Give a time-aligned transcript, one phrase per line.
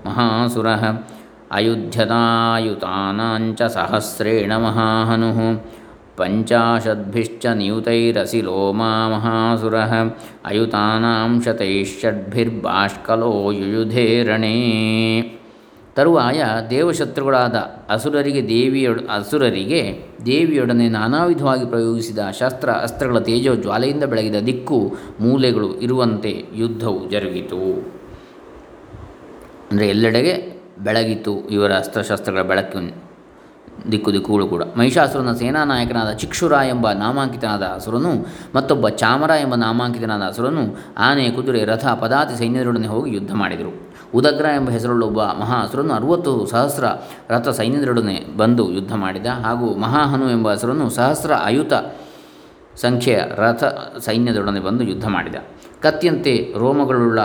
[0.06, 0.82] महासुरः।
[1.51, 5.55] अयुध्यतायुतानाञ्च सहस्रेण महाहनुः
[6.19, 10.11] पञ्चाशद्भिश्च नियुतैरसिलो मा महासुरः
[10.45, 15.31] अयुतानां शतैः षड्भिर्बाष्कलो युयुधे ರಣೇ
[15.97, 24.97] ತರುವಾಯ ದೇವಶತ್ರುಗಳಾದ ಅಸುರರಿಗೆ ದೇವಿಯೊಡ ಅಸುರರಿಗೆ ದೇವಿಯೊಡನೆ ನಾನಾ ವಿಧವಾಗಿ ಪ್ರಯೋಗಿಸಿದ ಶಸ್ತ್ರ ಅಸ್ತ್ರಗಳ ತೇಜೋ ಜ್ವಾಲೆಯಿಂದ ಬೆಳಗಿದ ದಿಕ್ಕು
[25.21, 27.91] ಮೂಲೆಗಳು ಇರುವಂತೆ ಯುದ್ಧವು ಜರುಗಿತು
[29.71, 33.06] ಅಂದರೆ ಎಲ್ಲೆಡೆಗೆ ಬೆಳಗಿತು ಇವರ ಅಸ್ತ್ರಶಸ್ತ್ರಗಳ ಬೆಳಕು
[33.92, 34.62] ದಿಕ್ಕು ದಿಕ್ಕುಗಳು ಕೂಡ.
[34.76, 42.38] ಮಹಿಷಾಸುರನ ಸೇನಾನಾಯಕನಾದ ಚಿಕ್ಷುರ ಎಂಬ ನಾಮಾಂಕಿತನಾದ ಅಸುರನು ಮತ್ತೊಬ್ಬ ಚಾಮರ ಎಂಬ ನಾಮಾಂಕಿತನಾದ ಅಸುರನು ಆನೆ ಕುದುರೆ ರಥ ಪದಾತಿ
[42.38, 43.90] ಸೈನ್ಯದೊಡನೆ ಹೋಗಿ ಯುದ್ಧ ಮಾಡಿದರು.
[44.14, 46.84] ಉದಗ್ರ ಎಂಬ ಹೆಸರುಳ್ಳೊಬ್ಬ ಮಹಾ ಅಸುರನು ಅರುವತ್ತು ಸಹಸ್ರ
[47.28, 51.72] ರಥ ಸೈನ್ಯದೊಡನೆ ಬಂದು ಯುದ್ಧ ಮಾಡಿದ ಹಾಗೂ ಮಹಾಹನು ಎಂಬ ಹೆಸರನ್ನು ಸಹಸ್ರ ಆಯುತ
[52.76, 53.64] ಸಂಖ್ಯೆಯ ರಥ
[53.98, 55.34] ಸೈನ್ಯದೊಡನೆ ಬಂದು ಯುದ್ಧ ಮಾಡಿದ.
[55.82, 57.20] ಕತ್ತಿಯಂತೆ ರೋಮಗಳುಳ್ಳ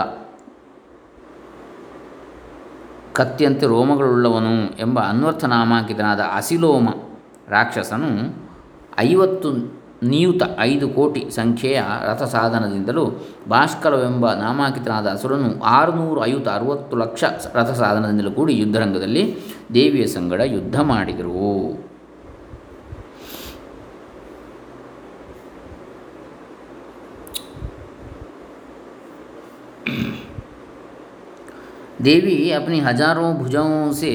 [3.12, 6.88] ಕತ್ತಿಯಂತೆ ರೋಮಗಳುಳ್ಳವನು ಎಂಬ ಅನ್ವರ್ಥ ನಾಮಾಂಕಿತನಾದ ಅಸಿಲೋಮ
[7.48, 8.10] ರಾಕ್ಷಸನು
[9.00, 13.04] ಐವತ್ತು ನಿಯುತ ಐದು ಕೋಟಿ ಸಂಖ್ಯೆಯ ರಥ ಸಾಧನದಿಂದಲೂ
[13.48, 17.24] ಭಾಷ್ಕರವೆಂಬ ನಾಮಾಂಕಿತನಾದ ಅಸುರನು ಆರುನೂರು ಐವತ್ತು ಅರುವತ್ತು ಲಕ್ಷ
[17.54, 19.38] ರಥ ಸಾಧನದಿಂದಲೂ ಕೂಡಿ ಯುದ್ಧರಂಗದಲ್ಲಿ
[19.74, 21.71] ದೇವಿಯ ಸಂಗಡ ಯುದ್ಧ ಮಾಡಿದರು.
[32.02, 34.14] देवी अपनी हज़ारों भुजाओं से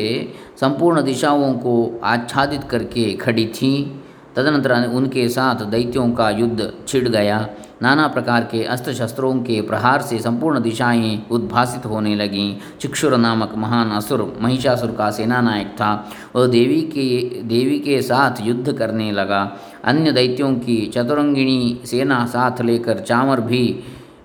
[0.61, 4.01] संपूर्ण दिशाओं को आच्छादित करके खड़ी थी।
[4.35, 7.47] तदनंतर उनके साथ दैत्यों का युद्ध छिड़ गया।
[7.81, 13.53] नाना प्रकार के अस्त्र शस्त्रों के प्रहार से संपूर्ण दिशाएँ उद्भासित होने लगीं। चिक्षुर नामक
[13.55, 15.91] महान असुर, महिषासुर का सेना नायक था।
[16.35, 19.41] वह देवी के देवी के साथ युद्ध करने लगा।
[19.83, 23.63] अन्य दैत्यों की चतुरंगिणी सेना साथ लेकर चामर भी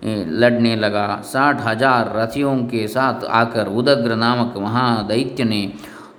[0.02, 5.60] लड़ने लगा। साठ हज़ार रथियों के साथ आकर उदग्र नामक महादैत्य ने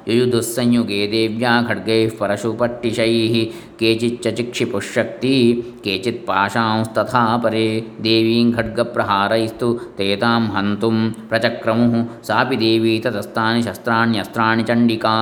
[0.09, 3.37] युयुधुस्संयुगे देव्या खड्गैः परशुपट्टिशैः
[3.81, 5.37] केचिच्च चिक्षिपुःशक्ति
[5.85, 7.67] केचित् पाशांस्तथा परे
[8.09, 10.97] देवीं खड्गप्रहारैस्तु तेतां हन्तुं
[11.31, 11.95] प्रचक्रमुः
[12.29, 15.17] सापि देवी ततस्तानि शस्त्राण्यस्त्राणि चण्डिका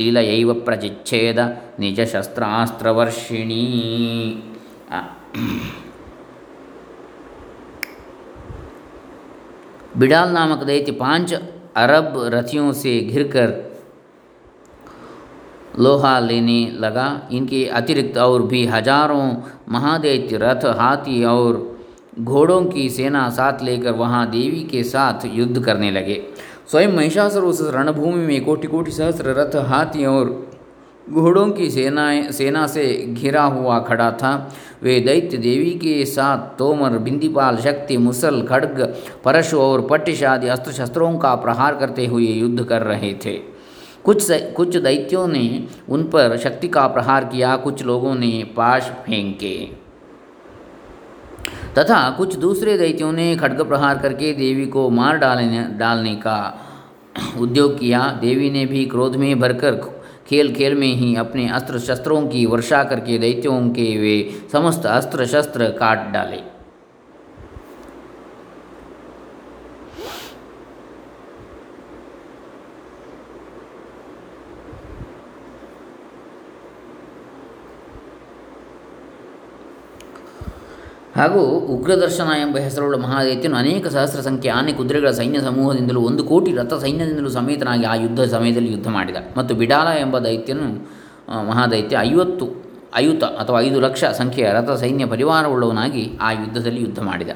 [0.00, 1.38] ಲೀಲೆಯೈವ ಪ್ರಚಿಚ್ಛೇದ
[1.84, 3.62] ನಿಜ ಶಸ್ತ್ರಾಸ್ತ್ರವರ್ಷಿಣೀ
[9.96, 11.32] बिडाल नामक दैत्य पांच
[11.76, 13.48] अरब रथियों से घिरकर
[15.78, 19.26] लोहा लेने लगा इनके अतिरिक्त और भी हजारों
[19.68, 21.56] महादैत्य रथ हाथी और
[22.22, 26.22] घोड़ों की सेना साथ लेकर वहाँ देवी के साथ युद्ध करने लगे
[26.71, 30.53] स्वयं महिषासुर उस रणभूमि में कोटि कोटि सहस्र रथ हाथी और
[31.09, 36.89] घोड़ों की सेनाएँ, सेना से घिरा हुआ खड़ा था। वे दैत्य देवी के साथ तोमर,
[36.89, 38.95] बिंदीपाल, शक्ति, मुसल, खड्ग,
[39.25, 43.33] परशु और पट्टिश आदि अस्त्र शस्त्रों का प्रहार करते हुए युद्ध कर रहे थे।
[44.03, 49.82] कुछ कुछ दैत्यों ने उन पर शक्ति का प्रहार किया, कुछ लोगों ने पाश फेंके।
[51.77, 56.37] तथा कुछ दूसरे दैत्यों ने खड्ग प्रहार करके देवी को मार डालने डालने का
[57.39, 59.75] उद्योग किया। देवी ने भी क्रोध में भरकर
[60.27, 64.15] खेल खेल में ही अपने अस्त्र शस्त्रों की वर्षा करके दैत्यों के वे
[64.51, 66.52] समस्त अस्त्र शस्त्र काट डाले।
[81.17, 81.41] ಹಾಗೂ
[81.73, 87.31] ಉಗ್ರದರ್ಶನ ಎಂಬ ಹೆಸರುಳ್ಳ ಮಹಾದೈತ್ಯನು ಅನೇಕ ಸಹಸ್ರ ಸಂಖ್ಯೆ ಆನೆ ಕುದುರೆಗಳ ಸೈನ್ಯ ಸಮೂಹದಿಂದಲೂ ಒಂದು ಕೋಟಿ ರಥ ಸೈನ್ಯದಿಂದಲೂ
[87.35, 89.17] ಸಮೇತನಾಗಿ ಆ ಯುದ್ಧ ಸಮಯದಲ್ಲಿ ಯುದ್ಧ ಮಾಡಿದ.
[89.37, 90.67] ಮತ್ತು ಬಿಡಾಲ ಎಂಬ ದೈತ್ಯನು
[91.49, 92.47] ಮಹಾದೈತ್ಯ ಐವತ್ತು
[93.01, 97.31] ಅಯುತ ಅಥವಾ ಐದು ಲಕ್ಷ ಸಂಖ್ಯೆಯ ರಥ ಸೈನ್ಯ ಪರಿವಾರವುಳ್ಳವನಾಗಿ ಆ ಯುದ್ಧದಲ್ಲಿ ಯುದ್ಧ ಮಾಡಿದ.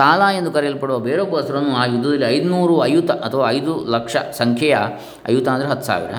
[0.00, 4.76] ಕಾಲ ಎಂದು ಕರೆಯಲ್ಪಡುವ ಬೇರೊಬ್ಬ ಹೆಸರನ್ನು ಆ ಯುದ್ಧದಲ್ಲಿ ಐದುನೂರು ಅಯುತ ಅಥವಾ ಐದು ಲಕ್ಷ ಸಂಖ್ಯೆಯ
[5.30, 6.14] ಅಯುತ ಅಂದರೆ ಹತ್ತು ಸಾವಿರ,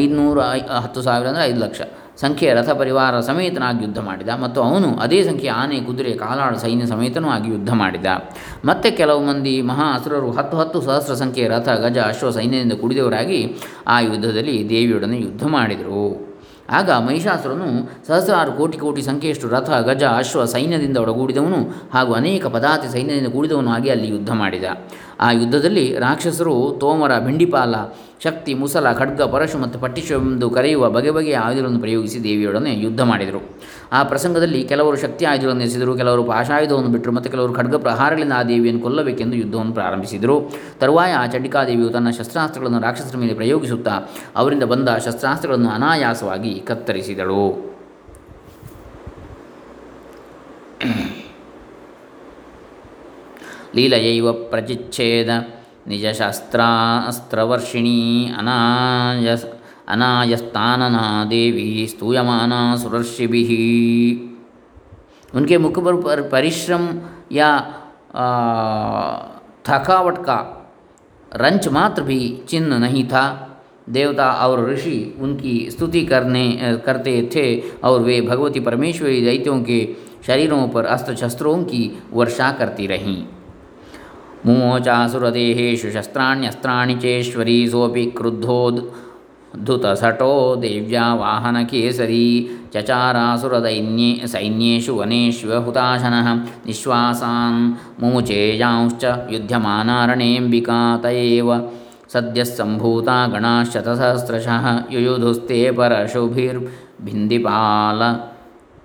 [0.00, 0.40] ಐದುನೂರು
[0.84, 1.82] ಹತ್ತು ಸಾವಿರ ಅಂದರೆ ಐದು ಲಕ್ಷ
[2.20, 7.28] ಸಂಖ್ಯೆಯ ರಥ ಪರಿವಾರ ಸಮೇತನಾಗಿ ಯುದ್ಧ ಮಾಡಿದ ಮತ್ತು ಅವನು ಅದೇ ಸಂಖ್ಯೆಯ ಆನೆ, ಕುದುರೆ, ಕಾಲಾಳ, ಸೈನ್ಯ ಸಮೇತನೂ
[7.28, 8.06] ಆಗಿ ಯುದ್ಧ ಮಾಡಿದ.
[8.64, 13.56] ಮತ್ತೆ ಕೆಲವು ಮಂದಿ ಮಹಾ ಅಸುರರು ಹತ್ತು ಹತ್ತು ಸಹಸ್ರ ಸಂಖ್ಯೆಯ ರಥ, ಗಜ, ಅಶ್ವ ಸೈನ್ಯದಿಂದ ಕುಡಿದವರಾಗಿ
[13.86, 16.32] ಆ ಯುದ್ಧದಲ್ಲಿ ದೇವಿಯೊಡನೆ ಯುದ್ಧ ಮಾಡಿದರು.
[16.70, 17.68] ಆಗ ಮಹಿಷಾಸುರನು
[18.06, 23.90] ಸಹಸ್ರಾರು ಕೋಟಿ ಕೋಟಿ ಸಂಖ್ಯೆಯಷ್ಟು ರಥ, ಗಜ, ಅಶ್ವ ಸೈನ್ಯದಿಂದ ಒಳಗೂಡಿದವನು ಹಾಗೂ ಅನೇಕ ಪದಾತಿ ಸೈನ್ಯದಿಂದ ಕೂಡಿದವನು ಆಗಿ
[23.90, 24.64] ಅಲ್ಲಿ ಯುದ್ಧ ಮಾಡಿದ.
[25.20, 27.74] ಆ ಯುದ್ಧದಲ್ಲಿ ರಾಕ್ಷಸರು ತೋಮರ ಭಿಂಡಿಪಾಲ
[28.24, 33.40] ಶಕ್ತಿ, ಮುಸಲ, ಖಡ್ಗ, ಪರಶು ಮತ್ತು ಪಟ್ಟಿಶವೆಂದು ಕರೆಯುವ ಬಗೆ ಬಗೆಯ ಆಯುಧಗಳನ್ನು ಪ್ರಯೋಗಿಸಿ ದೇವಿಯೊಡನೆ ಯುದ್ಧ ಮಾಡಿದರು.
[33.92, 38.82] ಆ ಪ್ರಸಂಗದಲ್ಲಿ ಕೆಲವರು ಶಕ್ತಿ ಆಯುಧಗಳನ್ನು ಎಸೆದರು, ಕೆಲವರು ಪಾಶಾಯುಧವನ್ನು ಬಿಟ್ಟರು ಮತ್ತು ಕೆಲವರು ಖಡ್ಗ ಪ್ರಹಾರಗಳಿಂದ ಆ ದೇವಿಯನ್ನು
[38.82, 40.36] ಕೊಲ್ಲಬೇಕೆಂದು ಯುದ್ಧವನ್ನು ಪ್ರಾರಂಭಿಸಿದರು.
[40.80, 43.96] ತರುವಾಯ ಆ ಚಂಡಿಕಾದೇವಿಯು ತನ್ನ ಶಸ್ತ್ರಾಸ್ತ್ರಗಳನ್ನು ರಾಕ್ಷಸರ ಮೇಲೆ ಪ್ರಯೋಗಿಸುತ್ತಾ
[44.36, 47.44] ಅವರಿಂದ ಬಂದ ಶಸ್ತ್ರಾಸ್ತ್ರಗಳನ್ನು ಅನಾಯಾಸವಾಗಿ ಕತ್ತರಿಸಿದಳು.
[53.76, 55.28] ಲೀಲಯೈವ ಪ್ರಚಿಚ್ಛೇದ
[55.88, 59.46] निजशास्त्रास्त्रवर्षिणी अनायस
[59.88, 66.88] अनायस्तानना देवी स्तूयमाना सुरर्षिभिः। उनके मुख पर परिश्रम
[67.32, 67.60] या
[69.68, 70.68] थकावट का
[71.36, 73.48] रंच मात्र भी चिन्ह नहीं था।
[73.90, 79.96] देवता और ऋषि उनकी स्तुति करने, करते थे और वे भगवती परमेश्वरी दैत्यों के
[80.26, 83.24] शरीरों पर अस्त्र शस्त्रों की वर्षा करती रहीं।
[84.46, 88.82] ಮುಮೋಚಾಸುರದೇಹೇಶು ಶಸ್ತ್ರಾಣ್ಯಸ್ತ್ರಾಣಿ ಚೇಶ್ವರಿ ಸೋಪಿ ಕ್ರುದ್ಧೋದ್
[89.64, 101.52] ಧುತಸಟೋ ದೇವ್ಯಾ ವಾಹನಕೇಸರಿ ಚಚಾರಾಸುರದೈನ್ಯೇ ಸೈನ್ಯೇಷು ವನೇಶ್ವ ಹುತಾಶನಃ ನಿಶ್ವಾಸಾನ್ ಮುಮುಚೇಯಾಂಶ್ಚ ಯುಧ್ಯಮಾನಾರಣೇಂಬಿಕಾ ತಯೇವ
[102.12, 108.02] ಸದ್ಯಃ ಸಂಭೂತಾ ಗಣಾಶತಸಹಸ್ರಶಃ ಯುಯುಧುಸ್ತೆ ಪರಶುಭಿರ್ಭಿಂದಿಪಾಲ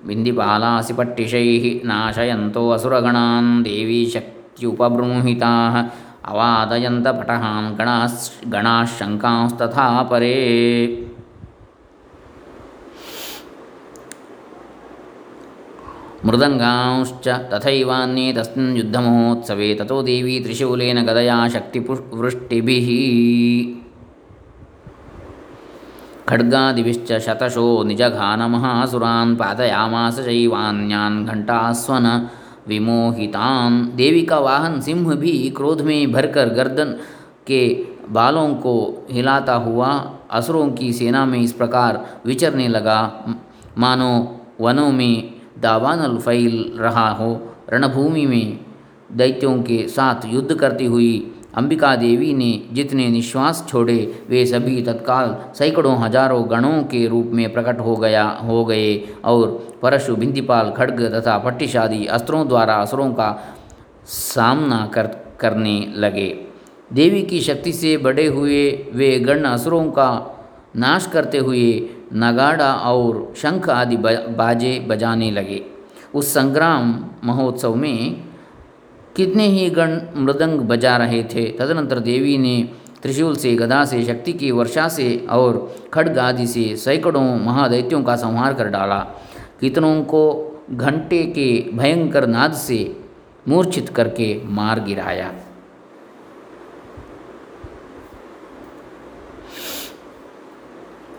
[0.08, 5.76] ಭಿಂದಿಪಾಲಾಸಿಪಟ್ಟಿಶೈ ನಾಶಯಂತೋ ಅಸುರಗಣಾನ್ ದೇವಿ ಶಕ್ತಿ इत्युपबृंहिताः
[6.32, 7.64] अवादयन्तपटहां
[8.54, 10.38] गणाः शङ्कांस्तथा परे।
[16.26, 22.88] मृदङ्गांश्च तथैवान्ये तस्मिन् युद्धमहोत्सवे ततो देवी त्रिशूलेन गदया शक्तिपुवृष्टिभिः
[26.30, 32.08] खड्गादिभिश्च शतशो निजघानमहासुरान् पातयामास चैवान्यान् घण्टास्वन
[32.68, 36.98] विमोहितान देवी का वाहन सिंह भी क्रोध में भरकर गर्दन
[37.48, 37.62] के
[38.10, 39.90] बालों को हिलाता हुआ
[40.32, 43.00] असुरों की सेना में इस प्रकार विचरने लगा।
[43.78, 48.60] मानो वनों में दावानल फैल रहा हो, रणभूमि में
[49.12, 55.36] दैत्यों के साथ युद्ध करती हुई अंबिका देवी ने जितने निश्वास छोड़े, वे सभी तत्काल
[55.58, 58.96] सैकड़ों हज़ारों गणों के रूप में प्रकट हो गया, हो गए
[59.26, 59.48] और
[59.82, 63.30] परशु बिंदीपाल खड्ग तथा पट्टिशादी अस्त्रों द्वारा असुरों का
[64.08, 65.08] सामना कर,
[65.40, 66.30] करने लगे।
[66.94, 70.10] देवी की शक्ति से बड़े हुए वे गण असुरों का
[70.76, 71.70] नाश करते हुए
[72.16, 75.62] नगाड़ा और शंख आदि बाजे बजाने लगे।
[76.16, 78.24] उस संग्राम महोत्सव में
[79.18, 82.58] कितने ही गण मृदंग बजा रहे थे तदनंतर देवी ने
[83.04, 85.58] त्रिशूल से गदा से शक्ति की वर्षा से और
[85.94, 89.00] खड्ग आदि से सैकड़ों महादैत्यों का संहार कर डाला
[89.62, 90.24] कितनों को
[90.76, 92.80] घंटे के भयंकर नाद से
[93.46, 95.34] मूर्छित करके मार गिराया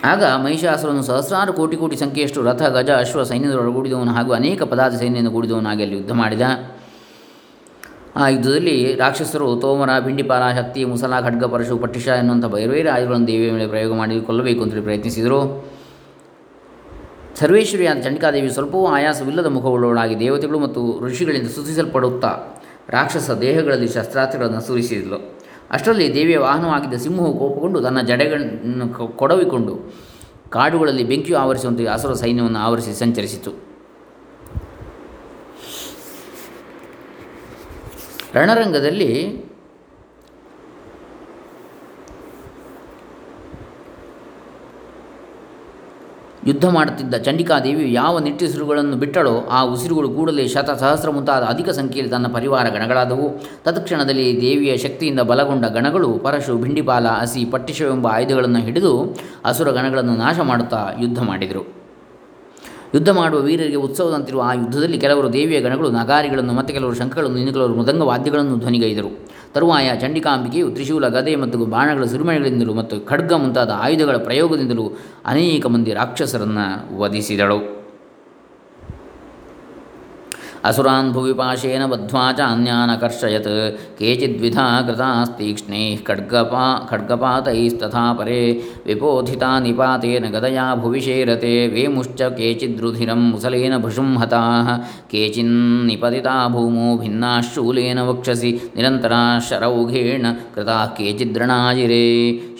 [0.08, 5.82] ಆಗ ಮಹಿಷಾಸುರನು ಸಹಸ್ರಾರು ಕೋಟಿ ಕೋಟಿ ಸಂಖ್ಯೆಯಷ್ಟು ರಥ ಗಜ ಅಶ್ವ ಸೈನ್ಯದೊಳಗೂಡಿದವನು ಹಾಗೂ ಅನೇಕ ಪದಾರ್ಥ ಸೈನ್ಯದಿಂದ ಕೂಡಿದವನಾಗಿ
[5.84, 6.44] ಅಲ್ಲಿ ಯುದ್ಧ ಮಾಡಿದ
[8.18, 13.66] ಆ ಯುದ್ಧದಲ್ಲಿ ರಾಕ್ಷಸರು ತೋಮರ ಭಿಂಡಿಪಾಲ ಶಕ್ತಿ, ಮುಸಲ, ಖಡ್ಗ, ಪರಶು, ಪಟ್ಟಿಷ ಎನ್ನುವಂಥ ಬೇರೆ ಆಯುಧಗಳನ್ನು ದೇವಿಯ ಮೇಲೆ
[13.66, 15.68] ಪ್ರಯೋಗ ಮಾಡಿ ಕೊಲ್ಲಬೇಕು ಅಂತೇಳಿ ಪ್ರಯತ್ನಿಸಿದರು.
[17.38, 25.38] ಸರ್ವೇಶ್ವರಿಯಾದ ಚಂಡಿಕಾದೇವಿ ಸ್ವಲ್ಪವೂ ಆಯಾಸವಿಲ್ಲದ ಮುಖವುಳ್ಳವಳಾಗಿ ದೇವತೆಗಳು ಮತ್ತು ಋಷಿಗಳಿಂದ ಸ್ತುತಿಸಲ್ಪಡುತ್ತಾ ರಾಕ್ಷಸ ದೇಹಗಳಲ್ಲಿ ಶಸ್ತ್ರಾಸ್ತ್ರಗಳನ್ನು ಸುರಿಸಿದಳು.
[25.70, 29.94] ಅಷ್ಟರಲ್ಲಿ ದೇವಿಯ ವಾಹನವಾಗಿದ್ದ ಸಿಂಹವು ಕೋಪಗೊಂಡು ತನ್ನ ಜಡೆಗಳನ್ನು ಕೊಡವಿಕೊಂಡು
[30.50, 33.67] ಕಾಡುಗಳಲ್ಲಿ ಬೆಂಕಿಯು ಆವರಿಸುವಂತೆ ಅಸುರ ಸೈನ್ಯವನ್ನು ಆವರಿಸಿ ಸಂಚರಿಸಿತು.
[38.35, 39.49] ರಣರಂಗದಲ್ಲಿ
[46.47, 52.26] ಯುದ್ಧ ಮಾಡುತ್ತಿದ್ದ ಚಂಡಿಕಾದೇವಿಯು ಯಾವ ನಿಟ್ಟುಸಿರುಗಳನ್ನು ಬಿಟ್ಟಳೋ ಆ ಉಸಿರುಗಳು ಕೂಡಲೇ ಶತ ಸಹಸ್ರ ಮುಂತಾದ ಅಧಿಕ ಸಂಖ್ಯೆಯಲ್ಲಿ ತನ್ನ
[52.35, 53.40] ಪರಿವಾರ ಗಣಗಳಾದವು.
[53.64, 60.92] ತತ್ಕ್ಷಣದಲ್ಲಿ ದೇವಿಯ ಶಕ್ತಿಯಿಂದ ಬಲಗೊಂಡ ಗಣಗಳು ಪರಶು, ಭಿಂಡಿಪಾಲ, ಹಸಿ, ಪಟ್ಟಿಶವೆಂಬ ಆಯುಧಗಳನ್ನು ಹಿಡಿದು ಅಸುರ ಗಣಗಳನ್ನು ನಾಶ ಮಾಡುತ್ತಾ
[61.00, 61.77] ಯುದ್ಧ ಮಾಡಿದರು.
[62.95, 67.75] ಯುದ್ಧ ಮಾಡುವ ವೀರರಿಗೆ ಉತ್ಸವದಂತಿರುವ ಆ ಯುದ್ಧದಲ್ಲಿ ಕೆಲವರು ದೇವಿಯ ಗಣಗಳು, ನಗಾರಿಗಳನ್ನು ಮತ್ತು ಕೆಲವರು ಶಂಖಗಳನ್ನು, ಇನ್ನು ಕೆಲವರು
[67.75, 69.28] ಮೃದಂಗ ವಾದ್ಯಗಳನ್ನು ಧ್ವನಿಗೈದರು.
[69.54, 74.92] ತರುವಾಯ ಚಂಡಿಕಾಂಬಿಕೆಯು ತ್ರಿಶೂಲ, ಗದೆ ಮತ್ತು ಬಾಣಗಳ ಸುರಿಮಣಿಗಳಿಂದಲೂ ಮತ್ತು ಖಡ್ಗ ಮುಂತಾದ ಆಯುಧಗಳ ಪ್ರಯೋಗದಿಂದಲೂ
[75.26, 77.77] ಅನೇಕ ಮಂದಿ ರಾಕ್ಷಸರನ್ನು ವಧಿಸಿದಳು.
[80.68, 83.48] असुरान् भुविपाशेन बद्ध्वा चान्यान् अकर्षयत्
[83.98, 88.40] केचिद्विधा कृतास्तीक्ष्णैः खड्गपा खड्गपातैस्तथा परे
[88.87, 94.68] विपोधिता निपातेन गदया भुविशेरते वेमुश्च केचिद्रुधिरं मुसलेन भृशं हताः
[95.12, 102.04] केचिन्निपतिता भूमौ भिन्नाः शूलेन वक्षसि निरन्तराः शरौघेण कृताः केचिद्रणाजिरे।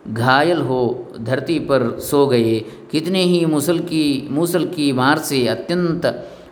[0.07, 2.59] घायल हो धरती पर सो गए।
[2.91, 6.05] कितने ही मुसल की, मूसल की मार से अत्यंत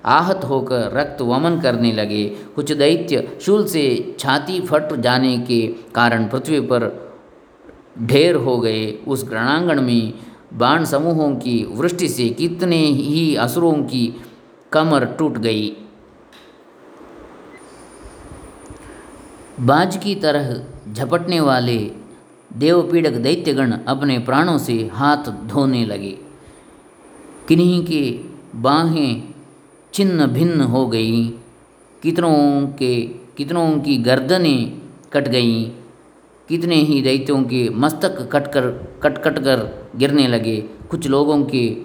[0.06, 2.24] आहत होकर रक्त वमन करने लगे।
[2.56, 5.62] कुछ दैत्य शूल से छाती फट जाने के
[5.96, 6.88] कारण पृथ्वी पर
[8.01, 10.13] ढेर हो गए। उस रणांगण में
[10.53, 14.15] बाण समूहों की वृष्टि से कितने ही असुरों की
[14.72, 15.75] कमर टूट गई।
[19.62, 21.92] बाज की तरह झपटने वाले
[22.58, 26.18] देवपीड़क दैत्यगण अपने प्राणों से हाथ धोने लगे।
[27.48, 28.20] किन्हीं के
[28.56, 29.34] बाहें
[29.94, 31.28] छिन्न भिन्न हो गई,
[32.04, 33.01] कितनों के,
[33.38, 34.82] कितनों की गर्दनें
[35.13, 35.70] कट गईं,
[36.50, 38.70] कितने ही दैत्यों के मस्तक कट कर
[39.04, 40.58] कट कट कर गिरने लगे।
[40.89, 41.78] कुछ लोगों के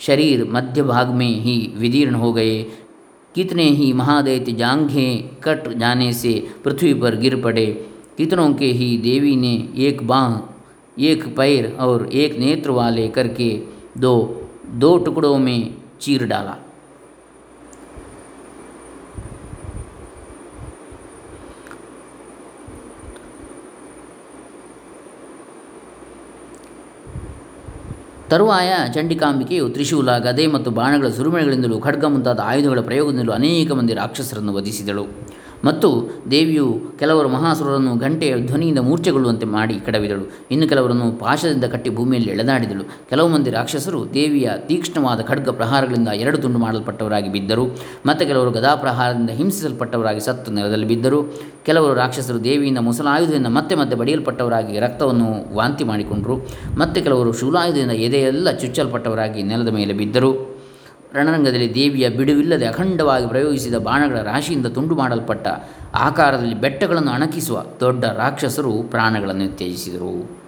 [0.00, 2.64] शरीर मध्य भाग में ही विदीर्ण हो गए।
[3.34, 6.32] कितने ही महादैत्य जांघें कट जाने से
[6.64, 7.66] पृथ्वी पर गिर पड़े।
[8.18, 10.40] कितनों के ही देवी ने एक बाँह,
[11.02, 13.48] एक पैर और एक नेत्र वाले करके
[13.98, 14.14] दो
[14.74, 16.56] दो टुकड़ों में चीर डाला।
[28.34, 35.04] ತರುವಾಯ ಚಂಡಿಕಾಂಬಿಕೆಯು ತ್ರಿಶೂಲ, ಗದೆ ಮತ್ತು ಬಾಣಗಳ ಸುರುಮಳೆಗಳಿಂದಲೂ ಖಡ್ಗ ಮುಂತಾದ ಆಯುಧಗಳ ಪ್ರಯೋಗದಿಂದಲೂ ಅನೇಕ ಮಂದಿ ರಾಕ್ಷಸರನ್ನು ವಧಿಸಿದಳು.
[35.64, 35.88] ಮತ್ತು
[36.30, 40.32] ದೇವಿಯು ಕೆಲವರು ಮಹಾಸುರರನ್ನು ಗಂಟೆಯ ಧ್ವನಿಯಿಂದ ಮೂರ್ಛೆಗೊಳ್ಳುವಂತೆ ಮಾಡಿ ಕಡವಿದಳು.
[40.50, 42.84] ಇನ್ನು ಕೆಲವರನ್ನು ಪಾಶದಿಂದ ಕಟ್ಟಿ ಭೂಮಿಯಲ್ಲಿ ಎಳೆದಾಡಿದಳು.
[43.10, 47.64] ಕೆಲವು ಮಂದಿ ರಾಕ್ಷಸರು ದೇವಿಯ ತೀಕ್ಷ್ಣವಾದ ಖಡ್ಗ ಪ್ರಹಾರಗಳಿಂದ ಎರಡು ತುಂಡು ಮಾಡಲ್ಪಟ್ಟವರಾಗಿ ಬಿದ್ದರು.
[48.06, 51.34] ಮತ್ತು ಕೆಲವರು ಗದಾಪ್ರಹಾರದಿಂದ ಹಿಂಸಿಸಲ್ಪಟ್ಟವರಾಗಿ ಸತ್ತು ನೆಲದಲ್ಲಿ ಬಿದ್ದರು.
[51.66, 56.36] ಕೆಲವರು ರಾಕ್ಷಸರು ದೇವಿಯಿಂದ ಮುಸಲಾಯುಧದಿಂದ ಮತ್ತೆ ಮತ್ತೆ ಬಡಿಯಲ್ಪಟ್ಟವರಾಗಿ ರಕ್ತವನ್ನು ವಾಂತಿ ಮಾಡಿಕೊಂಡರು.
[56.78, 60.53] ಮತ್ತು ಕೆಲವರು ಶೂಲಾಯುಧದಿಂದ ಎದೆಯೆಲ್ಲ ಚುಚ್ಚಲ್ಪಟ್ಟವರಾಗಿ ನೆಲದ ಮೇಲೆ ಬಿದ್ದರು.
[61.16, 65.48] ರಣರಂಗದಲ್ಲಿ ದೇವಿಯ ಬಿಡುವಿಲ್ಲದೆ ಅಖಂಡವಾಗಿ ಪ್ರಯೋಗಿಸಿದ ಬಾಣಗಳ ರಾಶಿಯಿಂದ ತುಂಡು ಮಾಡಲ್ಪಟ್ಟ
[65.94, 70.40] ಆಕಾರದಲ್ಲಿ ಬೆಟ್ಟಗಳನ್ನು ಅಣಕಿಸುವ ದೊಡ್ಡ ರಾಕ್ಷಸರು ಪ್ರಾಣಗಳನ್ನು ತ್ಯಜಿಸಿದರು.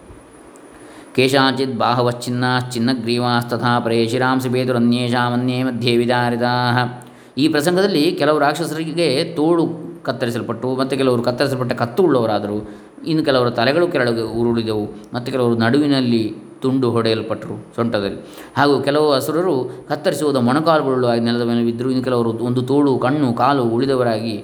[1.16, 7.04] ಕೇಶಾಚಿತ್ ಬಾಹವಶ್ಚಿನ್ನಾಶ್ಚಿನ್ನಗ್ರೀವಾಸ್ತಥಾ ಪರೇ ಶಿರಾಂಸಿ ಬೇದುರನ್ಯೇಷಾಮನ್ಯೇ ಮಧ್ಯೆ ವಿದಾರಿತಾ.
[7.38, 14.22] ಈ ಪ್ರಸಂಗದಲ್ಲಿ ಕೆಲವು ರಾಕ್ಷಸರಿಗೆ ತೋಳು ಕತ್ತರಿಸಲ್ಪಟ್ಟು ಮತ್ತು ಕೆಲವರು ಕತ್ತರಿಸಲ್ಪಟ್ಟ ಕತ್ತು ಉಳ್ಳವರಾದರು ಇನ್ನು ಕೆಲವರು ತಲೆಗಳು ಕೆಳಗೆ
[14.22, 15.14] ಉರುಳಿದವು.
[15.14, 18.20] ಮತ್ತು ಕೆಲವರು ನಡುವಿನಲ್ಲಿ ತುಂಡು ಹೊಡೆಯಲ್ಪಟ್ಟರು ಸೊಂಟದಲ್ಲಿ.
[18.56, 21.90] ಹಾಗೂ ಕೆಲವು ಅಸುರರು ಕತ್ತರಿಸುವುದು ಮೊಣಕಾಲುಗಳು ನೆಲದ ಮೇಲೆ ಬಿದ್ದರು.
[21.90, 24.34] ಇನ್ನು ಕೆಲವರು ಒಂದು ತೋಳು, ಕಣ್ಣು, ಕಾಲು ಉಳಿದವರಾಗಿ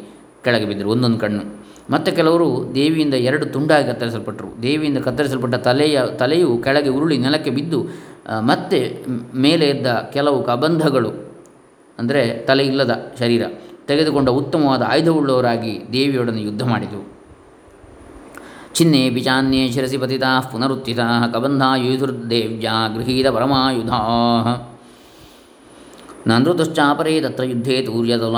[0.45, 0.90] ಕೆಳಗೆ ಬಿದ್ದರು.
[0.90, 1.42] ಒಂದೊಂದು ಕಣ್ಣು.
[1.90, 4.62] ಮತ್ತು ಕೆಲವರು ದೇವಿಯಿಂದ ಎರಡು ತುಂಡಾಗಿ ಕತ್ತರಿಸಲ್ಪಟ್ಟರು.
[4.62, 7.81] ದೇವಿಯಿಂದ ಕತ್ತರಿಸಲ್ಪಟ್ಟ ತಲೆಯ, ತಲೆಯು ಕೆಳಗೆ ಉರುಳಿ ನೆಲಕ್ಕೆ ಬಿದ್ದು
[8.40, 8.81] ಮತ್ತೆ
[9.35, 11.11] ಮೇಲೆ ಎದ್ದ ಕೆಲವು ಕಬಂಧಗಳು,
[11.99, 13.42] ಅಂದರೆ ತಲೆ ಇಲ್ಲದ ಶರೀರ,
[13.87, 17.12] ತೆಗೆದುಕೊಂಡ ಉತ್ತಮವಾದ ಆಯುಧವುಳ್ಳವರಾಗಿ ದೇವಿಯೊಡನೆ ಯುದ್ಧ ಮಾಡಿದವು.
[18.75, 23.99] ಚಿನ್ನೆ ಬಿಜಾನ್ಯೇ ಶಿರಸಿ ಪತಿತಾ ಪುನರುತ್ಥಿತಾ ಕಬಂಧ ಯುಧುರ್ದೇವ್ಯಾ ಗೃಹೀತ ಪರಮಾಯುಧಾ
[26.29, 28.37] ನೃತುಶ್ಚಾಪರೇ ತತ್ರ ಯುದ್ಧೇ ತೂರ್ಯದಲ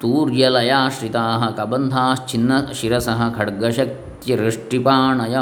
[0.00, 5.36] ತೂರ್ಯಲಯಾಶ್ರಿತಾ ಕಬಂಧಾಶ್ಚಿನ್ನ ಶಿರಸಃ ಖಡ್ಗಶಕ್ತಿರಷ್ಟಿಪಾಣಯ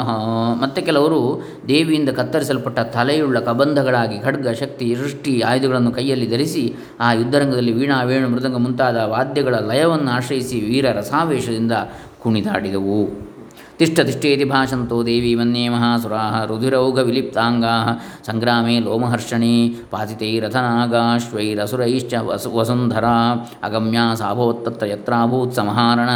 [0.61, 8.03] ಮತ್ತೆ ಕೆಲವರು ದೇವಿಯಿಂದ ಕತ್ತರಿಸಲ್ಪಟ್ಟ ತಲೆಯುಳ್ಳ ಕಬಂಧಗಳಾಗಿ ಖಡ್ಗ ಶಕ್ತಿ ಇರುಷ್ಟಿ ಆಯುಧಗಳನ್ನು ಕೈಯಲ್ಲಿ ಧರಿಸಿ ಆ ಯುದ್ಧರಂಗದಲ್ಲಿ ವೀಣಾ,
[8.03, 11.71] ವೇಣು, ಮೃದಂಗ ಮುಂತಾದ ವಾದ್ಯಗಳ ಲಯವನ್ನು ಆಶ್ರಯಿಸಿ ವೀರರ ರಸಾವೇಶದಿಂದ
[12.19, 13.32] ಕುಣಿದಾಡಿದವು.
[13.79, 25.55] ತಿಷ್ಠ ತಿಷ್ಠೇತಿ ಭಾಷಂತೋ ದೇವಿ ಮನ್ಯೇ ಮಹಾಸುರಾ ರುಧಿರೌಘವಿಲಿಪ್ತಾಂಗಾ ಸಂಗ್ರಾಮೇ ಲೋಮಹರ್ಷಣಿ ಪಾತಿತೈರಥನಾಗಾಶ್ವೈರಸುರೈಶ್ಚ ವಸು ವಸುಂಧರಾ ಅಗಮ್ಯಾ ಸಾಭವತ್ತತ್ರ ಯತ್ರಾಭೂತ್
[25.55, 26.09] ಸಮಹಾರಣ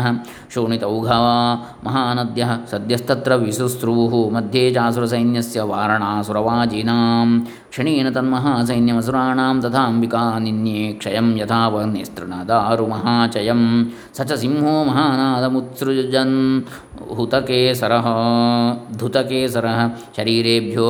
[0.54, 1.18] ಶೋಣಿತೌಘಾ
[1.84, 11.28] ಮಹಾನದ್ಯ ಸದ್ಯಸ್ತತ್ರ ವಿಸುಸ್ರುವು ಮಧ್ಯೆ ಚಾಸುರಸೈನ್ಯಸ್ಯ ವಾರಣಾಸುರವಾಜಿನಾಂ ಕ್ಷಣೇನ ತನ್ಮಹಾಸೈನ್ಯಮಸುರಾಣಾಂ ತಥಾಂಬಿಕಾ ನಿನ್ಯೇ ಕ್ಷಯಂ
[12.94, 13.62] ಮಹಾಚಯಂ
[14.18, 16.38] ಸ ಚ ಸಿಂಹೋ ಮಹಾನಾದಮುತ್ಸೃಜನ್
[17.18, 18.08] ಹುತಕೇಸರಃ,
[19.00, 19.80] ಧುತಕೇಸರಃ,
[20.18, 20.88] ಶರೀರೇಭ್ಯೋ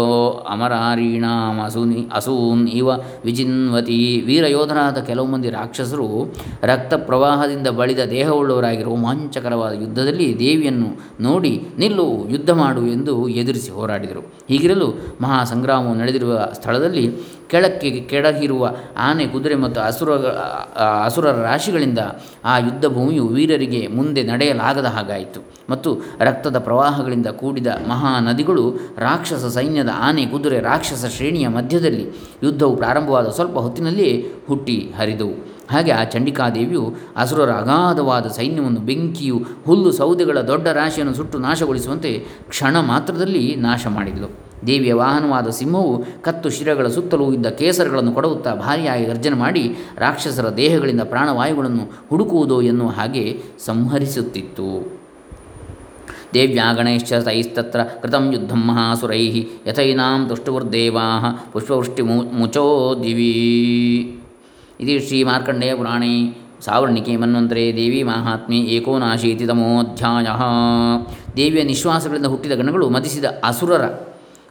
[0.53, 2.89] ಅಮರಾರೀಣಾಂ ಅಸೂನಿ ಅಸೂನ್ ಇವ
[3.25, 6.07] ವಿಜಿನ್ವತಿ ವೀರಯೋಧರಾದ ಕೆಲವು ಮಂದಿ ರಾಕ್ಷಸರು
[6.71, 10.89] ರಕ್ತ ಪ್ರವಾಹದಿಂದ ಬಳಿದ ದೇಹವುಳ್ಳವರಾಗಿ ರೋಮಾಂಚಕರವಾದ ಯುದ್ಧದಲ್ಲಿ ದೇವಿಯನ್ನು
[11.27, 14.23] ನೋಡಿ ನಿಲ್ಲು, ಯುದ್ಧ ಮಾಡು ಎಂದು ಎದುರಿಸಿ ಹೋರಾಡಿದರು.
[14.49, 14.89] ಹೀಗಿರಲು
[15.21, 16.35] ಮಹಾಸಂಗ್ರಾಮವು ನಡೆದಿರುವ ನಡೆದಿರುವ
[16.67, 17.05] ಸ್ಥಳದಲ್ಲಿ
[17.51, 18.63] ಕೆಳಕ್ಕೆ ಕೆಳಗಿರುವ
[18.97, 20.09] ಆನೆ, ಕುದುರೆ ಮತ್ತು ಅಸುರ
[21.05, 22.01] ಅಸುರರ ರಾಶಿಗಳಿಂದ
[22.45, 25.41] ಆ ಯುದ್ಧ ಭೂಮಿಯು ವೀರರಿಗೆ ಮುಂದೆ ನಡೆಯಲಾಗದ ಹಾಗಾಯಿತು.
[25.69, 28.65] ಮತ್ತು ರಕ್ತದ ಪ್ರವಾಹಗಳಿಂದ ಕೂಡಿದ ಮಹಾ ನದಿಗಳು
[28.97, 32.05] ರಾಕ್ಷಸ ಸೈನ್ಯದ ಆನೆ, ಕುದುರೆ ರಾಕ್ಷಸ ಶ್ರೇಣಿಯ ಮಧ್ಯದಲ್ಲಿ
[32.43, 34.15] ಯುದ್ಧವು ಪ್ರಾರಂಭವಾದ ಸ್ವಲ್ಪ ಹೊತ್ತಿನಲ್ಲಿಯೇ
[34.47, 35.35] ಹುಟ್ಟಿ ಹರಿದವು.
[35.71, 36.83] ಹಾಗೆ ಆ ಚಂಡಿಕಾದೇವಿಯು
[37.17, 42.11] ಅಸುರರ ಅಗಾಧವಾದ ಸೈನ್ಯವನ್ನು ಬೆಂಕಿಯು, ಹುಲ್ಲು, ಸೌದೆಗಳ ದೊಡ್ಡ ರಾಶಿಯನ್ನು ಸುಟ್ಟು ನಾಶಗೊಳಿಸುವಂತೆ
[42.49, 44.46] ಕ್ಷಣ ಮಾತ್ರದಲ್ಲಿ ನಾಶ ಮಾಡಿದಳು.
[44.65, 52.07] ದೇವಿಯ ವಾಹನವಾದ ಸಿಂಹವು ಕತ್ತು ಶಿರಗಳ ಸುತ್ತಲೂ ಇದ್ದ ಕೇಸರಗಳನ್ನು ಕೊಡುತ್ತಾ ಭಾರಿಯಾಗಿ ಗರ್ಜನೆ ಮಾಡಿ ರಾಕ್ಷಸರ ದೇಹಗಳಿಂದ ಪ್ರಾಣವಾಯುಗಳನ್ನು
[52.09, 54.97] ಹುಡುಕುವುದೋ ಎನ್ನುವ ಹಾಗೆ ಸಂಹರಿಸುತ್ತಿತ್ತು.
[56.33, 59.25] ದೇವ್ಯಾ ಗಣೇಶ್ಚ ತೈಸ್ತತ್ರ ಕೃತಂ ಯುದ್ಧಂ ಮಹಾಸುರೈ
[59.67, 63.31] ಯಥೈನಾಂ ತುಷ್ಟುರ್ದೇವಾ ಪುಷ್ಪವೃಷ್ಟಿ ಮುಚೋ ದಿವಿ
[64.79, 70.27] ಇದು ಶ್ರೀ ಮಾರ್ಕಂಡೇಯ ಪುರಾಣೇ ಸಾವರ್ಣಿಕೆ ಮನ್ವಂತರೆ ದೇವಿ ಮಹಾತ್ಮೆ ಏಕೋನಾಶೀತಿ ತಮೋಧ್ಯಾಯ.
[71.35, 73.85] ದೇವಿಯ ನಿಶ್ವಾಸಗಳಿಂದ ಹುಟ್ಟಿದ ಗಣಗಳು ಮತಿಸಿದ ಅಸುರರ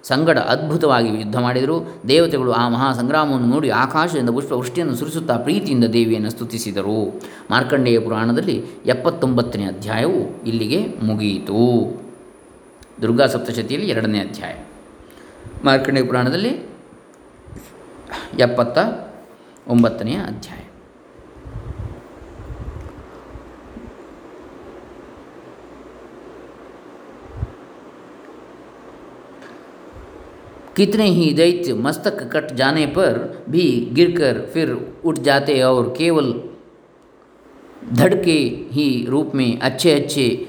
[0.09, 2.03] ಸಂಗಡ ಅದ್ಭುತವಾಗಿ ಯುದ್ಧ ಮಾಡಿದರು.
[2.09, 7.23] ದೇವತೆಗಳು ಆ ಮಹಾ ಸಂಗ್ರಾಮವನ್ನು ನೋಡಿ ಆಕಾಶದಿಂದ ಪುಷ್ಪವೃಷ್ಟಿಯನ್ನು ಸುರಿಸುತ್ತಾ ಪ್ರೀತಿಯಿಂದ ದೇವಿಯನ್ನು ಸ್ತುತಿಸಿದರು.
[7.51, 11.57] ಮಾರ್ಕಂಡೇಯ ಪುರಾಣದಲ್ಲಿ ಎಪ್ಪತ್ತೊಂಬತ್ತನೇ ಅಧ್ಯಾಯವು ಇಲ್ಲಿಗೆ ಮುಗಿಯಿತು.
[13.03, 14.55] ದುರ್ಗಾ ಸಪ್ತಶತಿಯಲ್ಲಿ ಎರಡನೇ ಅಧ್ಯಾಯ.
[15.65, 16.49] ಮಾರ್ಕಂಡೇಯ ಪುರಾಣದಲ್ಲಿ
[18.39, 18.79] ಎಪ್ಪತ್ತ
[19.69, 20.66] ಒಂಬತ್ತನೆಯ ಅಧ್ಯಾಯ.
[30.77, 34.73] कितने ही दैत्य मस्तक कट जाने पर भी गिरकर फिर
[35.05, 36.33] उठ जाते और केवल
[37.93, 38.39] धड़के
[38.73, 40.47] ही रूप में अच्छे अच्छे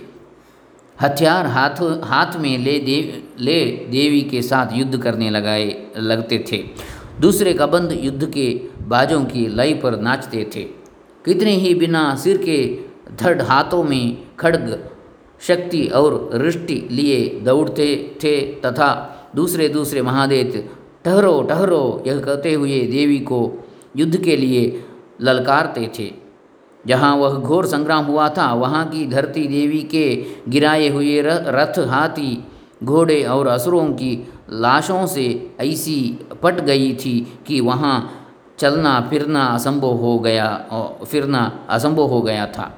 [1.02, 6.64] हथियार हाथ हाथ में ले देव ले देवी के साथ युद्ध करने लगाए, लगते थे।
[7.20, 10.64] दूसरे कबंध युद्ध के बाजों की लय पर नाचते थे।
[11.26, 12.80] कितने ही बिना सिर के
[13.16, 14.90] धड़ हाथों में खड्ग
[15.42, 20.52] शक्ति और रिष्टि लिए दौड़ते थे तथा दूसरे दूसरे महादेव
[21.06, 23.40] ठहरो ठहरो, यह कहते हुए देवी को
[23.98, 24.84] युद्ध के लिए
[25.22, 26.12] ललकारते थे।
[26.84, 32.44] जहाँ वह घोर संग्राम हुआ था, वहाँ की धरती देवी के गिराए हुए रथ, हाथी,
[32.84, 34.12] घोड़े और असुरों की
[34.52, 35.26] लाशों से
[35.60, 36.00] ऐसी
[36.44, 37.16] पट गई थी
[37.48, 37.96] कि वहाँ
[38.60, 40.48] चलना, फिरना असंभव हो गया
[41.04, 42.74] फिरना असंभव हो गया था।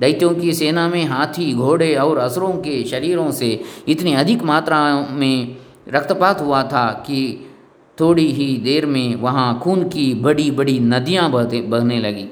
[0.00, 3.48] दैत्यों की सेना में हाथी, घोड़े और असुरों के शरीरों से
[3.88, 4.78] इतनी अधिक मात्रा
[5.10, 5.56] में
[5.90, 7.46] रक्तपात हुआ था कि
[8.00, 12.28] थोड़ी ही देर में वहाँ खून की बड़ी बड़ी नदियाँ बहते, बहने लगी।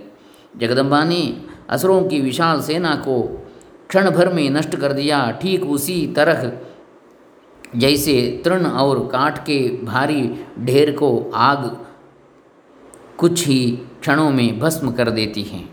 [0.57, 3.47] जगदम्बा ने असुरों की विशाल सेना को
[3.89, 6.53] क्षण भर में नष्ट कर दिया। ठीक उसी तरह
[7.77, 11.87] जैसे तृण और काठ के भारी ढेर को आग
[13.19, 15.69] कुछ ही क्षणों में भस्म कर देती हैं।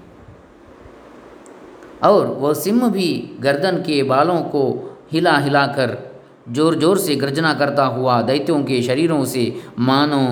[2.03, 4.63] और वह सिंह भी गर्दन के बालों को
[5.11, 6.14] हिला हिलाकर
[6.47, 9.43] ज़ोर ज़ोर से गर्जना करता हुआ दैत्यों के शरीरों से
[9.79, 10.23] मानो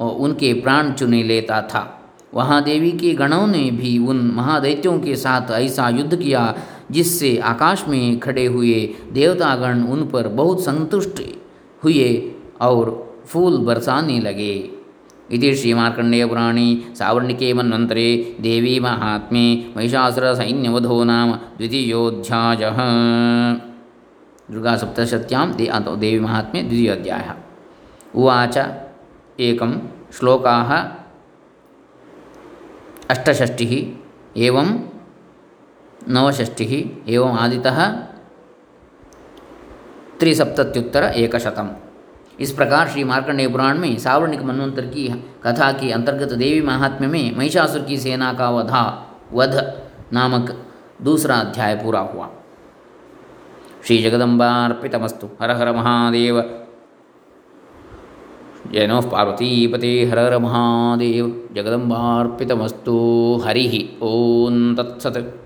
[0.00, 1.82] उनके प्राण चुने लेता था।
[2.34, 6.54] वहाँ देवी के गणों ने भी उन महादैत्यों के साथ ऐसा युद्ध किया,
[6.90, 8.74] जिससे आकाश में खड़े हुए
[9.12, 11.20] देवतागण उन पर बहुत संतुष्ट
[11.82, 12.10] हुए
[12.60, 12.92] और
[13.26, 14.54] फूल बरसाने लगे।
[15.30, 22.78] इति श्रीमार्कण्डेयपुराणे सावर्णिके मन्वन्तरे देवी महात्म्ये महिषासुरसैन्यवधो नाम द्वितीयोऽध्यायः।
[24.50, 27.34] दुर्गासप्तशत्यां दे देवी महात्म्ये द्वितीयोऽध्यायः
[28.14, 28.56] उवाच
[29.38, 29.72] एकं
[30.12, 30.70] श्लोकाः
[33.10, 33.72] अष्टषष्टिः
[34.46, 34.68] एवं
[36.08, 36.72] नवषष्टिः
[37.12, 37.78] एवम् आदितः
[40.20, 41.70] त्रिसप्तत्युत्तर एकशतम
[42.40, 45.08] इस प्रकार श्री मार्कंडेय पुराण में सावर्णिक मनवंतर की
[45.44, 48.82] कथा के अंतर्गत देवी महात्म्य में महिषासुर की सेना का वधा
[49.32, 49.54] वध
[50.12, 50.56] नामक
[51.02, 52.28] दूसरा अध्याय पूरा हुआ।
[53.86, 55.26] ಶ್ರೀಜಗದಂಬಾರ್ಪಿತಮಸ್ತು.
[55.26, 56.38] ಹರ ಹರ ಮಹಾದೇವ.
[58.74, 61.48] ಏನೋ ಪಾರ್ವತೀಪತಿ ಹರ ಹರ ಮಹಾದೇವ.
[61.54, 65.39] ಜಗದಂಬಾರ್ಪಿತಮಸ್ತು ಹರಿ ಓಂ ತತ್ಸತ್.